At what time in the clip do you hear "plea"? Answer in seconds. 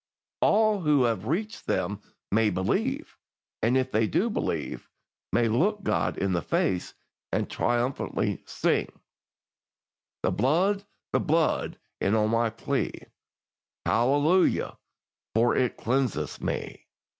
12.49-12.93